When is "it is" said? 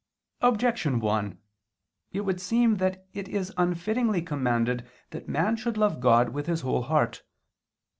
3.13-3.53